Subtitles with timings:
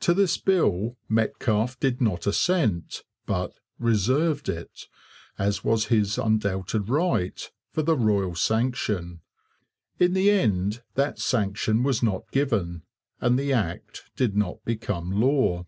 [0.00, 4.88] To this bill Metcalfe did not assent, but 'reserved' it,
[5.38, 9.20] as was his undoubted right, for the royal sanction.
[9.98, 12.84] In the end that sanction was not given,
[13.20, 15.66] and the Act did not become law.